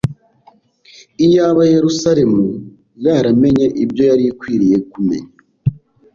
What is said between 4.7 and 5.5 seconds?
kumenya,